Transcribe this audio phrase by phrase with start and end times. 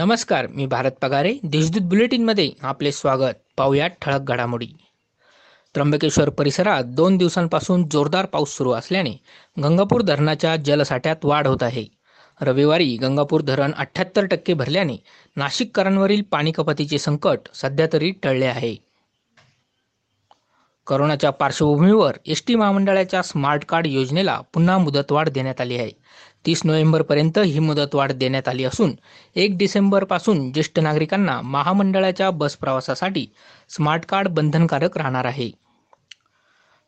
[0.00, 1.34] नमस्कार मी भारत पगारे.
[1.42, 3.34] देशदूत बुलेटिनमध्ये आपले स्वागत.
[3.56, 4.66] पाहुयात ठळक घडामोडी.
[5.74, 9.10] त्र्यंबकेश्वर परिसरात दोन दिवसांपासून जोरदार पाऊस सुरू असल्याने
[9.62, 11.84] गंगापूर धरणाच्या जलसाठ्यात वाढ होत आहे.
[12.40, 14.96] रविवारी गंगापूर धरण अठ्ठ्याहत्तर टक्के भरल्याने
[15.36, 18.76] नाशिककरांवरील पाणी कपातीचे संकट सध्या तरी टळले आहे.
[20.86, 25.90] करोनाच्या पार्श्वभूमीवर एस टी महामंडळाच्या स्मार्ट कार्ड योजनेला पुन्हा मुदतवाढ देण्यात आली आहे.
[26.44, 28.94] तीस नोव्हेंबरपर्यंत ही मुदतवाढ देण्यात आली असून
[29.36, 33.26] एक डिसेंबरपासून ज्येष्ठ नागरिकांना महामंडळाच्या बस प्रवासासाठी
[33.68, 35.50] स्मार्ट कार्ड बंधनकारक राहणार आहे.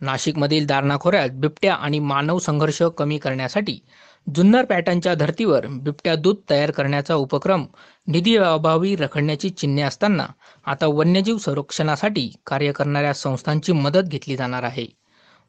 [0.00, 3.78] नाशिकमधील दारणा खोऱ्यात बिबट्या आणि मानव संघर्ष कमी करण्यासाठी
[4.26, 7.64] जुन्नर पॅटर्नच्या धर्तीवर बिबट्या दूध तयार करण्याचा उपक्रम
[8.06, 10.26] निधी अभावी रखडण्याची चिन्हे असताना
[10.66, 14.86] आता वन्यजीव संरक्षणासाठी कार्य करणाऱ्या संस्थांची मदत घेतली जाणार आहे.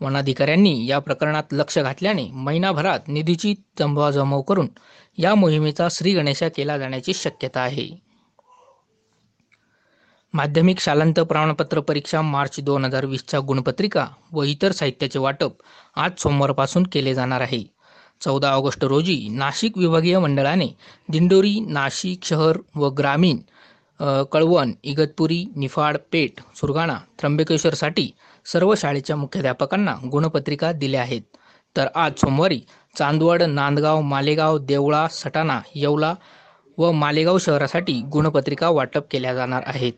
[0.00, 4.68] वनाधिकाऱ्यांनी या प्रकरणात लक्ष घातल्याने महिनाभरात निधीची जमवाजमव करून
[5.18, 7.88] या मोहिमेचा श्रीगणेशा केला जाण्याची शक्यता आहे.
[10.34, 15.52] माध्यमिक शालांत प्रमाणपत्र परीक्षा मार्च दोन हजार वीसच्या गुणपत्रिका व इतर साहित्याचे वाटप
[15.96, 17.62] आज सोमवारपासून केले जाणार आहे.
[18.20, 20.66] चौदा ऑगस्ट रोजी नाशिक विभागीय मंडळाने
[21.08, 23.38] दिंडोरी नाशिक शहर व ग्रामीण
[24.00, 28.10] कळवण इगतपुरी निफाड पेठ सुरगाणा त्र्यंबकेश्वरसाठी
[28.46, 31.22] सर्व शाळेच्या मुख्याध्यापकांना गुणपत्रिका दिल्या आहेत.
[31.76, 32.60] तर आज सोमवारी
[32.98, 36.14] चांदवड नांदगाव मालेगाव देवळा सटाणा येवला
[36.78, 39.92] व मालेगाव शहरासाठी गुणपत्रिका वाटप केल्या जाणार आहेत.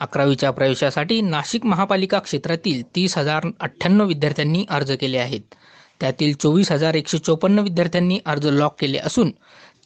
[0.00, 5.40] अकरावीच्या प्रवेशासाठी नाशिक महापालिका क्षेत्रातील तीस हजार अठ्ठ्याण्णव विद्यार्थ्यांनी अर्ज केले आहेत.
[6.00, 9.30] त्यातील चोवीस हजार एकशे चोपन्न विद्यार्थ्यांनी अर्ज लॉक केले असून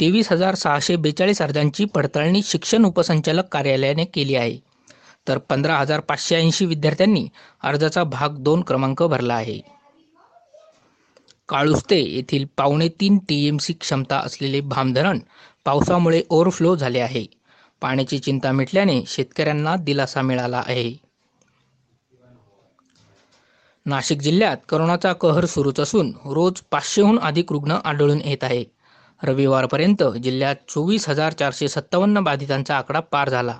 [0.00, 4.58] तेवीस हजार सहाशे बेचाळीस अर्जांची पडताळणी शिक्षण उपसंचालक कार्यालयाने केली आहे.
[5.28, 7.28] तर पंधरा हजार पाचशे ऐंशी विद्यार्थ्यांनी
[7.62, 9.60] अर्जाचा भाग दोन क्रमांक भरला आहे.
[11.48, 15.18] काळुस्ते येथील पावणे तीन टी एम सी क्षमता असलेले भामधरण
[15.64, 17.26] पावसामुळे ओव्हरफ्लो झाले आहे.
[17.80, 20.96] पाण्याची चिंता मिटल्याने शेतकऱ्यांना दिलासा मिळाला आहे.
[23.86, 28.79] नाशिक जिल्ह्यात करोनाचा कहर सुरूच असून रोज पाचशेहून अधिक रुग्ण आढळून येत आहे
[29.22, 33.58] रविवारपर्यंत जिल्ह्यात चोवीस हजार चारशे सत्तावन्न बाधितांचा आकडा पार झाला.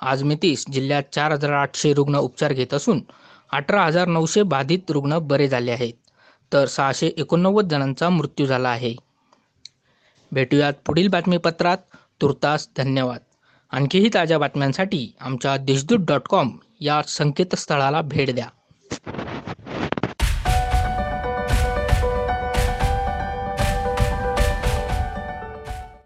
[0.00, 3.00] आज मितीस जिल्ह्यात चार हजार आठशे रुग्ण उपचार घेत असून
[3.52, 5.92] अठरा हजार नऊशे बाधित रुग्ण बरे झाले आहेत.
[6.52, 8.94] तर सहाशे एकोणनव्वद जणांचा मृत्यू झाला आहे.
[10.32, 11.78] भेटूयात पुढील बातमीपत्रात.
[12.20, 13.20] तुर्तास धन्यवाद.
[13.70, 16.50] आणखीही ताज्या बातम्यांसाठी आमच्या देशदूत डॉट कॉम
[16.80, 18.46] या संकेतस्थळाला भेट द्या.